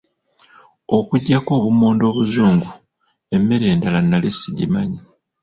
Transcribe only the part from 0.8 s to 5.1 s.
Okuggyako obummonde obuzungu, emmere endala nali sigimanyi.